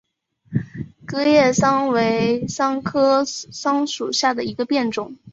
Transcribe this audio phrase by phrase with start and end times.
[1.07, 5.15] 戟叶桑为桑科桑属下的一个变种。